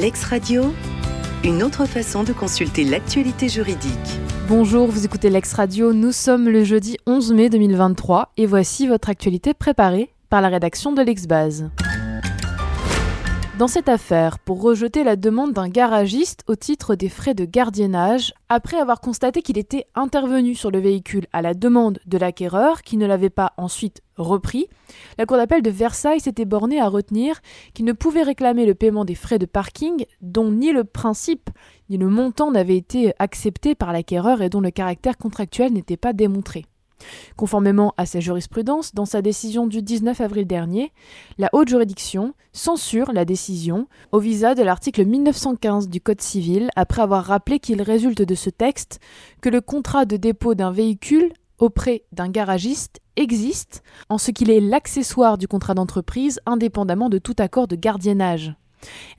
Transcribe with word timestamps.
Lex 0.00 0.24
Radio, 0.24 0.72
une 1.44 1.62
autre 1.62 1.84
façon 1.84 2.24
de 2.24 2.32
consulter 2.32 2.84
l'actualité 2.84 3.50
juridique. 3.50 3.92
Bonjour, 4.48 4.86
vous 4.86 5.04
écoutez 5.04 5.28
Lex 5.28 5.52
Radio, 5.52 5.92
nous 5.92 6.10
sommes 6.10 6.48
le 6.48 6.64
jeudi 6.64 6.96
11 7.06 7.34
mai 7.34 7.50
2023 7.50 8.32
et 8.38 8.46
voici 8.46 8.86
votre 8.86 9.10
actualité 9.10 9.52
préparée 9.52 10.08
par 10.30 10.40
la 10.40 10.48
rédaction 10.48 10.94
de 10.94 11.02
l'Exbase. 11.02 11.68
Dans 13.60 13.68
cette 13.68 13.90
affaire, 13.90 14.38
pour 14.38 14.62
rejeter 14.62 15.04
la 15.04 15.16
demande 15.16 15.52
d'un 15.52 15.68
garagiste 15.68 16.44
au 16.46 16.56
titre 16.56 16.94
des 16.94 17.10
frais 17.10 17.34
de 17.34 17.44
gardiennage, 17.44 18.32
après 18.48 18.78
avoir 18.78 19.02
constaté 19.02 19.42
qu'il 19.42 19.58
était 19.58 19.84
intervenu 19.94 20.54
sur 20.54 20.70
le 20.70 20.78
véhicule 20.78 21.26
à 21.34 21.42
la 21.42 21.52
demande 21.52 21.98
de 22.06 22.16
l'acquéreur, 22.16 22.80
qui 22.80 22.96
ne 22.96 23.04
l'avait 23.04 23.28
pas 23.28 23.52
ensuite 23.58 24.00
repris, 24.16 24.68
la 25.18 25.26
Cour 25.26 25.36
d'appel 25.36 25.60
de 25.60 25.68
Versailles 25.68 26.20
s'était 26.20 26.46
bornée 26.46 26.80
à 26.80 26.88
retenir 26.88 27.42
qu'il 27.74 27.84
ne 27.84 27.92
pouvait 27.92 28.22
réclamer 28.22 28.64
le 28.64 28.74
paiement 28.74 29.04
des 29.04 29.14
frais 29.14 29.38
de 29.38 29.44
parking 29.44 30.06
dont 30.22 30.50
ni 30.50 30.72
le 30.72 30.84
principe 30.84 31.50
ni 31.90 31.98
le 31.98 32.08
montant 32.08 32.50
n'avaient 32.50 32.78
été 32.78 33.12
acceptés 33.18 33.74
par 33.74 33.92
l'acquéreur 33.92 34.40
et 34.40 34.48
dont 34.48 34.62
le 34.62 34.70
caractère 34.70 35.18
contractuel 35.18 35.74
n'était 35.74 35.98
pas 35.98 36.14
démontré. 36.14 36.64
Conformément 37.36 37.94
à 37.96 38.06
sa 38.06 38.20
jurisprudence, 38.20 38.94
dans 38.94 39.04
sa 39.04 39.22
décision 39.22 39.66
du 39.66 39.82
19 39.82 40.20
avril 40.20 40.46
dernier, 40.46 40.92
la 41.38 41.48
haute 41.52 41.68
juridiction 41.68 42.34
censure 42.52 43.12
la 43.12 43.24
décision 43.24 43.86
au 44.12 44.18
visa 44.18 44.54
de 44.54 44.62
l'article 44.62 45.04
1915 45.04 45.88
du 45.88 46.00
Code 46.00 46.20
civil 46.20 46.70
après 46.76 47.02
avoir 47.02 47.24
rappelé 47.24 47.58
qu'il 47.58 47.82
résulte 47.82 48.22
de 48.22 48.34
ce 48.34 48.50
texte 48.50 49.00
que 49.40 49.48
le 49.48 49.60
contrat 49.60 50.04
de 50.04 50.16
dépôt 50.16 50.54
d'un 50.54 50.72
véhicule 50.72 51.32
auprès 51.58 52.04
d'un 52.12 52.28
garagiste 52.28 53.00
existe 53.16 53.82
en 54.08 54.18
ce 54.18 54.30
qu'il 54.30 54.50
est 54.50 54.60
l'accessoire 54.60 55.38
du 55.38 55.46
contrat 55.46 55.74
d'entreprise 55.74 56.40
indépendamment 56.46 57.08
de 57.08 57.18
tout 57.18 57.36
accord 57.38 57.68
de 57.68 57.76
gardiennage. 57.76 58.54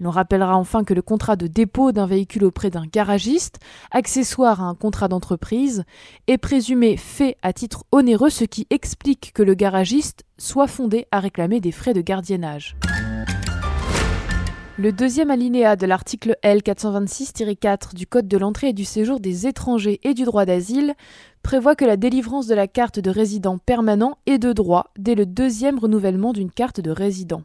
On 0.03 0.09
rappellera 0.09 0.57
enfin 0.57 0.83
que 0.83 0.93
le 0.93 1.01
contrat 1.01 1.35
de 1.35 1.47
dépôt 1.47 1.91
d'un 1.91 2.05
véhicule 2.05 2.45
auprès 2.45 2.69
d'un 2.69 2.85
garagiste, 2.85 3.59
accessoire 3.91 4.61
à 4.61 4.65
un 4.65 4.75
contrat 4.75 5.07
d'entreprise, 5.07 5.83
est 6.27 6.37
présumé 6.37 6.97
fait 6.97 7.37
à 7.41 7.53
titre 7.53 7.85
onéreux, 7.91 8.29
ce 8.29 8.43
qui 8.43 8.67
explique 8.69 9.31
que 9.33 9.43
le 9.43 9.53
garagiste 9.53 10.23
soit 10.37 10.67
fondé 10.67 11.07
à 11.11 11.19
réclamer 11.19 11.61
des 11.61 11.71
frais 11.71 11.93
de 11.93 12.01
gardiennage. 12.01 12.75
Le 14.77 14.91
deuxième 14.91 15.29
alinéa 15.29 15.75
de 15.75 15.85
l'article 15.85 16.37
L 16.41 16.61
426-4 16.61 17.93
du 17.93 18.07
Code 18.07 18.27
de 18.27 18.37
l'entrée 18.37 18.69
et 18.69 18.73
du 18.73 18.83
séjour 18.83 19.19
des 19.19 19.45
étrangers 19.45 19.99
et 20.03 20.15
du 20.15 20.23
droit 20.23 20.45
d'asile 20.45 20.95
prévoit 21.43 21.75
que 21.75 21.85
la 21.85 21.97
délivrance 21.97 22.47
de 22.47 22.55
la 22.55 22.67
carte 22.67 22.99
de 22.99 23.11
résident 23.11 23.59
permanent 23.59 24.17
est 24.25 24.39
de 24.39 24.53
droit 24.53 24.91
dès 24.97 25.13
le 25.13 25.27
deuxième 25.27 25.77
renouvellement 25.77 26.33
d'une 26.33 26.49
carte 26.49 26.79
de 26.79 26.89
résident. 26.89 27.43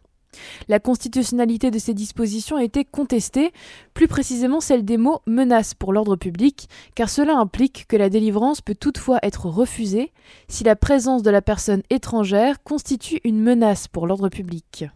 La 0.69 0.81
constitutionnalité 0.81 1.71
de 1.71 1.79
ces 1.79 1.95
dispositions 1.95 2.57
a 2.57 2.65
été 2.65 2.85
contestée, 2.85 3.53
plus 3.95 4.09
précisément 4.09 4.61
celle 4.61 4.85
des 4.85 4.97
mots 4.97 5.21
menace 5.27 5.75
pour 5.75 5.93
l'ordre 5.93 6.17
public, 6.17 6.69
car 6.95 7.09
cela 7.09 7.37
implique 7.37 7.87
que 7.89 7.97
la 7.97 8.09
délivrance 8.09 8.61
peut 8.61 8.75
toutefois 8.75 9.19
être 9.23 9.47
refusée 9.47 10.13
si 10.49 10.65
la 10.65 10.77
présence 10.77 11.23
de 11.23 11.31
la 11.31 11.43
personne 11.43 11.83
étrangère 11.91 12.63
constitue 12.63 13.21
une 13.25 13.41
menace 13.41 13.89
pour 13.89 14.07
l'ordre 14.07 14.29
public. 14.29 14.87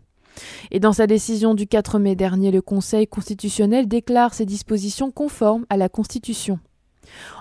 Et 0.70 0.80
dans 0.80 0.92
sa 0.92 1.06
décision 1.06 1.54
du 1.54 1.66
4 1.66 1.98
mai 1.98 2.14
dernier, 2.14 2.50
le 2.50 2.62
Conseil 2.62 3.06
constitutionnel 3.06 3.88
déclare 3.88 4.34
ces 4.34 4.46
dispositions 4.46 5.10
conformes 5.10 5.66
à 5.68 5.76
la 5.76 5.88
Constitution. 5.88 6.58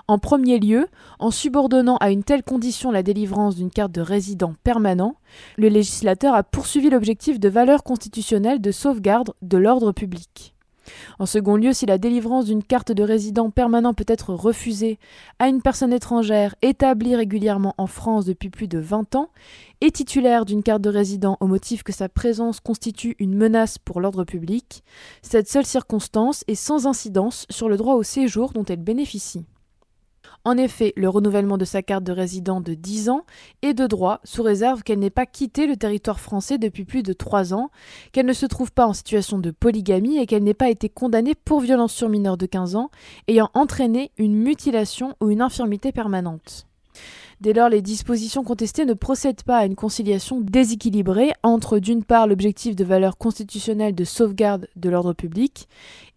En 0.08 0.18
premier 0.18 0.58
lieu, 0.58 0.88
en 1.18 1.30
subordonnant 1.30 1.96
à 1.98 2.10
une 2.10 2.24
telle 2.24 2.42
condition 2.42 2.90
la 2.90 3.02
délivrance 3.02 3.56
d'une 3.56 3.70
carte 3.70 3.92
de 3.92 4.00
résident 4.00 4.54
permanent, 4.64 5.16
le 5.56 5.68
législateur 5.68 6.34
a 6.34 6.42
poursuivi 6.42 6.90
l'objectif 6.90 7.38
de 7.38 7.48
valeur 7.48 7.82
constitutionnelle 7.82 8.60
de 8.60 8.72
sauvegarde 8.72 9.32
de 9.42 9.58
l'ordre 9.58 9.92
public. 9.92 10.54
En 11.18 11.26
second 11.26 11.56
lieu, 11.56 11.72
si 11.72 11.86
la 11.86 11.98
délivrance 11.98 12.46
d'une 12.46 12.62
carte 12.62 12.92
de 12.92 13.02
résident 13.02 13.50
permanent 13.50 13.94
peut 13.94 14.04
être 14.06 14.32
refusée 14.34 14.98
à 15.38 15.48
une 15.48 15.62
personne 15.62 15.92
étrangère 15.92 16.54
établie 16.62 17.16
régulièrement 17.16 17.74
en 17.78 17.86
France 17.86 18.24
depuis 18.24 18.50
plus 18.50 18.68
de 18.68 18.78
20 18.78 19.14
ans 19.14 19.30
et 19.80 19.90
titulaire 19.90 20.44
d'une 20.44 20.62
carte 20.62 20.82
de 20.82 20.90
résident 20.90 21.36
au 21.40 21.46
motif 21.46 21.82
que 21.82 21.92
sa 21.92 22.08
présence 22.08 22.60
constitue 22.60 23.16
une 23.18 23.34
menace 23.34 23.78
pour 23.78 24.00
l'ordre 24.00 24.24
public, 24.24 24.82
cette 25.22 25.48
seule 25.48 25.66
circonstance 25.66 26.44
est 26.48 26.54
sans 26.54 26.86
incidence 26.86 27.46
sur 27.50 27.68
le 27.68 27.76
droit 27.76 27.94
au 27.94 28.02
séjour 28.02 28.52
dont 28.52 28.64
elle 28.64 28.82
bénéficie. 28.82 29.44
En 30.44 30.56
effet, 30.56 30.94
le 30.96 31.08
renouvellement 31.08 31.58
de 31.58 31.66
sa 31.66 31.82
carte 31.82 32.04
de 32.04 32.12
résident 32.12 32.62
de 32.62 32.72
10 32.72 33.10
ans 33.10 33.26
est 33.60 33.74
de 33.74 33.86
droit 33.86 34.20
sous 34.24 34.42
réserve 34.42 34.82
qu'elle 34.82 34.98
n'ait 34.98 35.10
pas 35.10 35.26
quitté 35.26 35.66
le 35.66 35.76
territoire 35.76 36.18
français 36.18 36.56
depuis 36.56 36.86
plus 36.86 37.02
de 37.02 37.12
3 37.12 37.52
ans, 37.52 37.70
qu'elle 38.12 38.24
ne 38.24 38.32
se 38.32 38.46
trouve 38.46 38.72
pas 38.72 38.86
en 38.86 38.94
situation 38.94 39.38
de 39.38 39.50
polygamie 39.50 40.16
et 40.16 40.26
qu'elle 40.26 40.42
n'ait 40.42 40.54
pas 40.54 40.70
été 40.70 40.88
condamnée 40.88 41.34
pour 41.34 41.60
violence 41.60 41.92
sur 41.92 42.08
mineur 42.08 42.38
de 42.38 42.46
15 42.46 42.74
ans 42.74 42.90
ayant 43.28 43.50
entraîné 43.52 44.12
une 44.16 44.34
mutilation 44.34 45.14
ou 45.20 45.28
une 45.28 45.42
infirmité 45.42 45.92
permanente. 45.92 46.66
Dès 47.40 47.54
lors, 47.54 47.70
les 47.70 47.80
dispositions 47.80 48.44
contestées 48.44 48.84
ne 48.84 48.92
procèdent 48.92 49.44
pas 49.44 49.56
à 49.56 49.64
une 49.64 49.74
conciliation 49.74 50.42
déséquilibrée 50.42 51.32
entre, 51.42 51.78
d'une 51.78 52.04
part, 52.04 52.26
l'objectif 52.26 52.76
de 52.76 52.84
valeur 52.84 53.16
constitutionnelle 53.16 53.94
de 53.94 54.04
sauvegarde 54.04 54.68
de 54.76 54.90
l'ordre 54.90 55.14
public, 55.14 55.66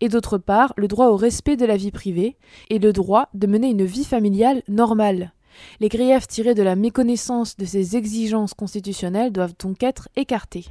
et 0.02 0.10
d'autre 0.10 0.38
part, 0.38 0.74
le 0.76 0.90
droit 0.90 1.08
au 1.08 1.16
respect 1.16 1.56
de 1.56 1.66
la 1.66 1.78
vie 1.78 1.92
privée, 1.92 2.36
et 2.70 2.78
le 2.78 2.92
droit 2.92 3.30
de 3.34 3.48
mener 3.48 3.70
une 3.70 3.86
vie 3.86 4.04
familiale 4.04 4.64
normale. 4.68 5.32
Les 5.80 5.88
griefs 5.88 6.28
tirés 6.28 6.56
de 6.56 6.64
la 6.64 6.76
méconnaissance 6.76 7.56
de 7.56 7.64
ces 7.64 7.96
exigences 7.96 8.54
constitutionnelles 8.54 9.32
doivent 9.32 9.56
donc 9.58 9.82
être 9.82 10.10
écartés. 10.18 10.66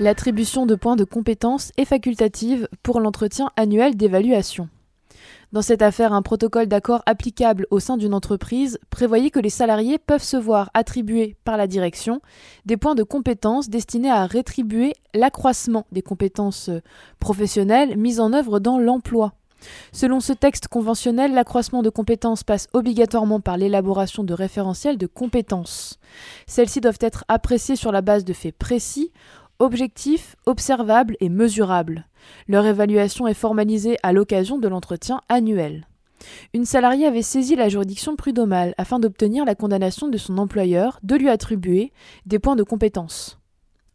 L'attribution 0.00 0.64
de 0.64 0.74
points 0.74 0.96
de 0.96 1.04
compétence 1.04 1.70
est 1.76 1.84
facultative 1.84 2.66
pour 2.82 3.00
l'entretien 3.00 3.50
annuel 3.56 3.94
d'évaluation. 3.94 4.70
Dans 5.54 5.62
cette 5.62 5.82
affaire, 5.82 6.12
un 6.12 6.22
protocole 6.22 6.66
d'accord 6.66 7.04
applicable 7.06 7.68
au 7.70 7.78
sein 7.78 7.96
d'une 7.96 8.12
entreprise 8.12 8.80
prévoyait 8.90 9.30
que 9.30 9.38
les 9.38 9.50
salariés 9.50 9.98
peuvent 9.98 10.20
se 10.20 10.36
voir 10.36 10.68
attribuer 10.74 11.36
par 11.44 11.56
la 11.56 11.68
direction 11.68 12.20
des 12.66 12.76
points 12.76 12.96
de 12.96 13.04
compétences 13.04 13.68
destinés 13.68 14.10
à 14.10 14.26
rétribuer 14.26 14.94
l'accroissement 15.14 15.86
des 15.92 16.02
compétences 16.02 16.70
euh, 16.70 16.82
professionnelles 17.20 17.96
mises 17.96 18.18
en 18.18 18.32
œuvre 18.32 18.58
dans 18.58 18.80
l'emploi. 18.80 19.34
Selon 19.92 20.18
ce 20.18 20.32
texte 20.32 20.66
conventionnel, 20.66 21.32
l'accroissement 21.32 21.82
de 21.82 21.88
compétences 21.88 22.42
passe 22.42 22.66
obligatoirement 22.72 23.38
par 23.38 23.56
l'élaboration 23.56 24.24
de 24.24 24.34
référentiels 24.34 24.98
de 24.98 25.06
compétences. 25.06 26.00
Celles-ci 26.48 26.80
doivent 26.80 26.98
être 27.00 27.24
appréciées 27.28 27.76
sur 27.76 27.92
la 27.92 28.02
base 28.02 28.24
de 28.24 28.32
faits 28.32 28.58
précis, 28.58 29.12
objectifs, 29.58 30.36
observables 30.46 31.16
et 31.20 31.28
mesurables. 31.28 32.06
Leur 32.48 32.66
évaluation 32.66 33.26
est 33.26 33.34
formalisée 33.34 33.96
à 34.02 34.12
l'occasion 34.12 34.58
de 34.58 34.68
l'entretien 34.68 35.20
annuel. 35.28 35.86
Une 36.52 36.64
salariée 36.64 37.06
avait 37.06 37.22
saisi 37.22 37.54
la 37.56 37.68
juridiction 37.68 38.16
prud'homale 38.16 38.74
afin 38.78 38.98
d'obtenir 38.98 39.44
la 39.44 39.54
condamnation 39.54 40.08
de 40.08 40.18
son 40.18 40.38
employeur 40.38 40.98
de 41.02 41.16
lui 41.16 41.28
attribuer 41.28 41.92
des 42.26 42.38
points 42.38 42.56
de 42.56 42.62
compétence. 42.62 43.38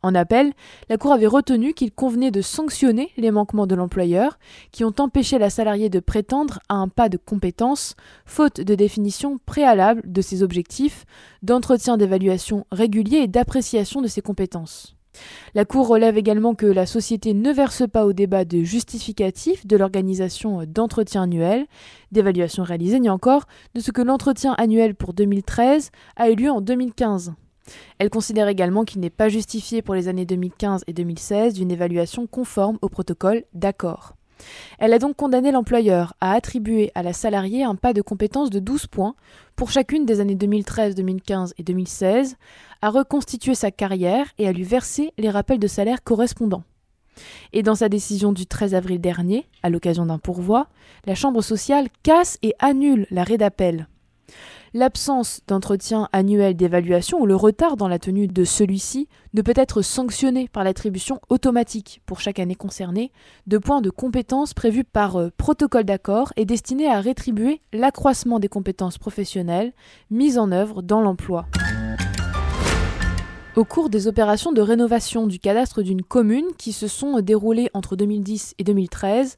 En 0.01 0.15
appel, 0.15 0.53
la 0.87 0.97
Cour 0.97 1.11
avait 1.11 1.27
retenu 1.27 1.73
qu'il 1.73 1.91
convenait 1.91 2.31
de 2.31 2.41
sanctionner 2.41 3.11
les 3.17 3.31
manquements 3.31 3.67
de 3.67 3.75
l'employeur 3.75 4.39
qui 4.71 4.85
ont 4.85 4.93
empêché 4.97 5.37
la 5.37 5.49
salariée 5.49 5.89
de 5.89 5.99
prétendre 5.99 6.59
à 6.69 6.75
un 6.75 6.87
pas 6.87 7.09
de 7.09 7.17
compétence, 7.17 7.95
faute 8.25 8.61
de 8.61 8.75
définition 8.75 9.39
préalable 9.45 10.01
de 10.05 10.21
ses 10.21 10.41
objectifs, 10.41 11.05
d'entretien 11.43 11.97
d'évaluation 11.97 12.65
régulier 12.71 13.17
et 13.17 13.27
d'appréciation 13.27 14.01
de 14.01 14.07
ses 14.07 14.21
compétences. 14.21 14.95
La 15.55 15.65
Cour 15.65 15.87
relève 15.87 16.17
également 16.17 16.55
que 16.55 16.65
la 16.65 16.85
société 16.85 17.33
ne 17.33 17.51
verse 17.51 17.83
pas 17.91 18.05
au 18.05 18.13
débat 18.13 18.45
de 18.45 18.63
justificatif 18.63 19.65
de 19.65 19.77
l'organisation 19.77 20.63
d'entretien 20.67 21.23
annuel, 21.23 21.65
d'évaluation 22.11 22.63
réalisée, 22.63 22.99
ni 22.99 23.09
encore 23.09 23.45
de 23.75 23.81
ce 23.81 23.91
que 23.91 24.01
l'entretien 24.01 24.53
annuel 24.57 24.95
pour 24.95 25.13
2013 25.13 25.91
a 26.15 26.29
eu 26.29 26.35
lieu 26.35 26.51
en 26.51 26.61
2015. 26.61 27.33
Elle 27.97 28.09
considère 28.09 28.47
également 28.47 28.83
qu'il 28.83 29.01
n'est 29.01 29.09
pas 29.09 29.29
justifié 29.29 29.81
pour 29.81 29.95
les 29.95 30.07
années 30.07 30.25
2015 30.25 30.83
et 30.87 30.93
2016 30.93 31.53
d'une 31.53 31.71
évaluation 31.71 32.27
conforme 32.27 32.77
au 32.81 32.89
protocole 32.89 33.43
d'accord. 33.53 34.15
Elle 34.77 34.93
a 34.93 34.99
donc 34.99 35.15
condamné 35.15 35.51
l'employeur 35.51 36.13
à 36.21 36.33
attribuer 36.33 36.91
à 36.95 37.03
la 37.03 37.13
salariée 37.13 37.63
un 37.63 37.75
pas 37.75 37.93
de 37.93 38.01
compétence 38.01 38.49
de 38.49 38.59
12 38.59 38.87
points 38.87 39.15
pour 39.55 39.71
chacune 39.71 40.05
des 40.05 40.19
années 40.19 40.35
2013, 40.35 40.95
2015 40.95 41.53
et 41.57 41.63
2016, 41.63 42.37
à 42.81 42.89
reconstituer 42.89 43.55
sa 43.55 43.71
carrière 43.71 44.27
et 44.37 44.47
à 44.47 44.51
lui 44.51 44.63
verser 44.63 45.11
les 45.17 45.29
rappels 45.29 45.59
de 45.59 45.67
salaire 45.67 46.03
correspondants. 46.03 46.63
Et 47.53 47.63
dans 47.63 47.75
sa 47.75 47.89
décision 47.89 48.31
du 48.31 48.45
13 48.45 48.75
avril 48.75 49.01
dernier, 49.01 49.45
à 49.63 49.69
l'occasion 49.69 50.05
d'un 50.05 50.19
pourvoi, 50.19 50.67
la 51.05 51.15
Chambre 51.15 51.41
sociale 51.41 51.87
casse 52.03 52.37
et 52.41 52.53
annule 52.59 53.07
l'arrêt 53.11 53.37
d'appel. 53.37 53.87
L'absence 54.73 55.41
d'entretien 55.47 56.09
annuel 56.13 56.55
d'évaluation 56.55 57.19
ou 57.19 57.25
le 57.25 57.35
retard 57.35 57.75
dans 57.75 57.87
la 57.87 57.97
tenue 57.97 58.27
de 58.27 58.43
celui-ci 58.43 59.07
ne 59.33 59.41
peut 59.41 59.53
être 59.55 59.81
sanctionné 59.81 60.47
par 60.47 60.63
l'attribution 60.63 61.19
automatique 61.29 62.01
pour 62.05 62.19
chaque 62.19 62.39
année 62.39 62.55
concernée 62.55 63.11
de 63.47 63.57
points 63.57 63.81
de 63.81 63.89
compétences 63.89 64.53
prévus 64.53 64.83
par 64.83 65.15
euh, 65.15 65.31
protocole 65.37 65.85
d'accord 65.85 66.33
et 66.35 66.45
destinés 66.45 66.87
à 66.87 66.99
rétribuer 66.99 67.61
l'accroissement 67.73 68.39
des 68.39 68.47
compétences 68.47 68.97
professionnelles 68.97 69.73
mises 70.11 70.37
en 70.37 70.51
œuvre 70.51 70.81
dans 70.81 71.01
l'emploi. 71.01 71.47
Au 73.59 73.65
cours 73.65 73.89
des 73.89 74.07
opérations 74.07 74.53
de 74.53 74.61
rénovation 74.61 75.27
du 75.27 75.37
cadastre 75.37 75.81
d'une 75.81 76.01
commune 76.01 76.45
qui 76.57 76.71
se 76.71 76.87
sont 76.87 77.19
déroulées 77.19 77.69
entre 77.73 77.97
2010 77.97 78.55
et 78.57 78.63
2013, 78.63 79.35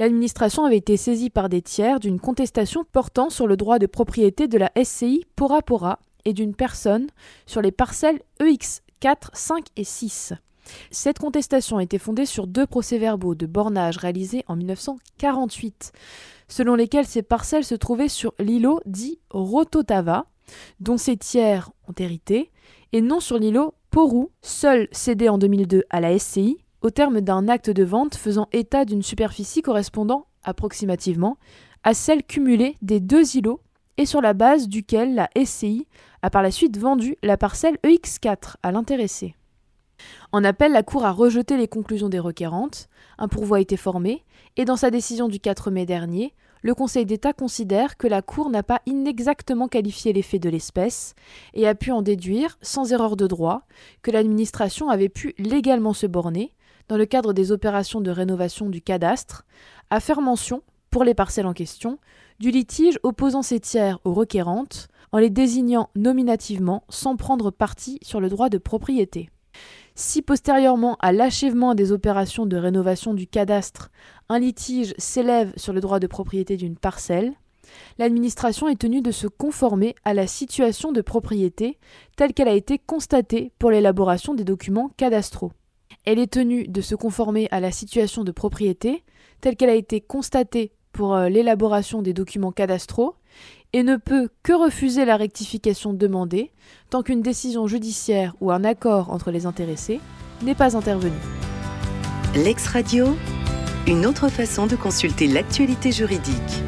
l'administration 0.00 0.64
avait 0.64 0.78
été 0.78 0.96
saisie 0.96 1.30
par 1.30 1.48
des 1.48 1.62
tiers 1.62 2.00
d'une 2.00 2.18
contestation 2.18 2.84
portant 2.90 3.30
sur 3.30 3.46
le 3.46 3.56
droit 3.56 3.78
de 3.78 3.86
propriété 3.86 4.48
de 4.48 4.58
la 4.58 4.72
SCI 4.82 5.24
Pora 5.36 5.62
Pora 5.62 6.00
et 6.24 6.32
d'une 6.32 6.56
personne 6.56 7.06
sur 7.46 7.62
les 7.62 7.70
parcelles 7.70 8.18
EX 8.40 8.82
4, 8.98 9.30
5 9.34 9.64
et 9.76 9.84
6. 9.84 10.32
Cette 10.90 11.20
contestation 11.20 11.78
était 11.78 11.98
fondée 11.98 12.26
sur 12.26 12.48
deux 12.48 12.66
procès-verbaux 12.66 13.36
de 13.36 13.46
bornage 13.46 13.98
réalisés 13.98 14.42
en 14.48 14.56
1948, 14.56 15.92
selon 16.48 16.74
lesquels 16.74 17.06
ces 17.06 17.22
parcelles 17.22 17.64
se 17.64 17.76
trouvaient 17.76 18.08
sur 18.08 18.34
l'îlot 18.40 18.80
dit 18.84 19.20
Rototava, 19.30 20.26
dont 20.80 20.98
ces 20.98 21.16
tiers 21.16 21.70
ont 21.86 21.94
hérité, 21.96 22.50
et 22.92 23.00
non 23.00 23.20
sur 23.20 23.38
l'îlot 23.38 23.74
Porou, 23.90 24.30
seul 24.40 24.88
cédé 24.92 25.28
en 25.28 25.38
2002 25.38 25.84
à 25.90 26.00
la 26.00 26.16
SCI, 26.18 26.58
au 26.82 26.90
terme 26.90 27.20
d'un 27.20 27.48
acte 27.48 27.70
de 27.70 27.84
vente 27.84 28.14
faisant 28.14 28.48
état 28.52 28.84
d'une 28.84 29.02
superficie 29.02 29.62
correspondant 29.62 30.26
approximativement 30.44 31.36
à 31.82 31.94
celle 31.94 32.22
cumulée 32.22 32.76
des 32.82 33.00
deux 33.00 33.36
îlots 33.36 33.60
et 33.96 34.06
sur 34.06 34.20
la 34.20 34.32
base 34.32 34.68
duquel 34.68 35.14
la 35.14 35.28
SCI 35.44 35.86
a 36.22 36.30
par 36.30 36.42
la 36.42 36.50
suite 36.50 36.78
vendu 36.78 37.16
la 37.22 37.36
parcelle 37.36 37.78
EX4 37.84 38.54
à 38.62 38.72
l'intéressé. 38.72 39.34
En 40.32 40.44
appel, 40.44 40.72
la 40.72 40.82
Cour 40.82 41.04
a 41.04 41.12
rejeté 41.12 41.56
les 41.56 41.68
conclusions 41.68 42.08
des 42.08 42.18
requérantes, 42.18 42.88
un 43.18 43.28
pourvoi 43.28 43.58
a 43.58 43.60
été 43.60 43.76
formé, 43.76 44.24
et 44.56 44.64
dans 44.64 44.76
sa 44.76 44.90
décision 44.90 45.28
du 45.28 45.40
4 45.40 45.70
mai 45.70 45.84
dernier, 45.84 46.34
le 46.62 46.74
Conseil 46.74 47.06
d'État 47.06 47.32
considère 47.32 47.96
que 47.96 48.06
la 48.06 48.22
Cour 48.22 48.50
n'a 48.50 48.62
pas 48.62 48.82
inexactement 48.86 49.68
qualifié 49.68 50.12
les 50.12 50.22
faits 50.22 50.42
de 50.42 50.50
l'espèce 50.50 51.14
et 51.54 51.66
a 51.66 51.74
pu 51.74 51.90
en 51.90 52.02
déduire, 52.02 52.58
sans 52.60 52.92
erreur 52.92 53.16
de 53.16 53.26
droit, 53.26 53.62
que 54.02 54.10
l'administration 54.10 54.90
avait 54.90 55.08
pu 55.08 55.34
légalement 55.38 55.94
se 55.94 56.06
borner, 56.06 56.54
dans 56.88 56.96
le 56.96 57.06
cadre 57.06 57.32
des 57.32 57.52
opérations 57.52 58.00
de 58.00 58.10
rénovation 58.10 58.68
du 58.68 58.82
cadastre, 58.82 59.44
à 59.90 60.00
faire 60.00 60.20
mention, 60.20 60.62
pour 60.90 61.04
les 61.04 61.14
parcelles 61.14 61.46
en 61.46 61.52
question, 61.52 61.98
du 62.40 62.50
litige 62.50 62.98
opposant 63.02 63.42
ces 63.42 63.60
tiers 63.60 63.98
aux 64.04 64.12
requérantes, 64.12 64.88
en 65.12 65.18
les 65.18 65.30
désignant 65.30 65.88
nominativement 65.94 66.84
sans 66.88 67.16
prendre 67.16 67.50
parti 67.50 67.98
sur 68.02 68.20
le 68.20 68.28
droit 68.28 68.48
de 68.48 68.58
propriété. 68.58 69.30
Si 69.94 70.22
postérieurement 70.22 70.96
à 71.00 71.12
l'achèvement 71.12 71.74
des 71.74 71.92
opérations 71.92 72.46
de 72.46 72.56
rénovation 72.56 73.14
du 73.14 73.26
cadastre, 73.26 73.90
un 74.28 74.38
litige 74.38 74.94
s'élève 74.98 75.52
sur 75.56 75.72
le 75.72 75.80
droit 75.80 75.98
de 75.98 76.06
propriété 76.06 76.56
d'une 76.56 76.76
parcelle, 76.76 77.32
l'administration 77.98 78.68
est 78.68 78.80
tenue 78.80 79.02
de 79.02 79.10
se 79.10 79.26
conformer 79.26 79.94
à 80.04 80.14
la 80.14 80.26
situation 80.26 80.92
de 80.92 81.00
propriété 81.00 81.78
telle 82.16 82.32
qu'elle 82.32 82.48
a 82.48 82.54
été 82.54 82.78
constatée 82.78 83.52
pour 83.58 83.70
l'élaboration 83.70 84.34
des 84.34 84.44
documents 84.44 84.90
cadastraux. 84.96 85.52
Elle 86.04 86.18
est 86.18 86.32
tenue 86.32 86.66
de 86.66 86.80
se 86.80 86.94
conformer 86.94 87.48
à 87.50 87.60
la 87.60 87.70
situation 87.70 88.24
de 88.24 88.32
propriété 88.32 89.04
telle 89.40 89.56
qu'elle 89.56 89.70
a 89.70 89.74
été 89.74 90.00
constatée 90.00 90.72
pour 90.92 91.14
euh, 91.14 91.28
l'élaboration 91.28 92.02
des 92.02 92.12
documents 92.12 92.52
cadastraux 92.52 93.14
et 93.72 93.82
ne 93.82 93.96
peut 93.96 94.28
que 94.42 94.52
refuser 94.52 95.04
la 95.04 95.16
rectification 95.16 95.92
demandée 95.92 96.50
tant 96.90 97.02
qu'une 97.02 97.22
décision 97.22 97.66
judiciaire 97.66 98.34
ou 98.40 98.50
un 98.50 98.64
accord 98.64 99.10
entre 99.10 99.30
les 99.30 99.46
intéressés 99.46 100.00
n'est 100.42 100.54
pas 100.54 100.76
intervenu. 100.76 101.16
L'ex-radio, 102.34 103.16
une 103.86 104.06
autre 104.06 104.28
façon 104.28 104.66
de 104.66 104.76
consulter 104.76 105.26
l'actualité 105.26 105.92
juridique. 105.92 106.62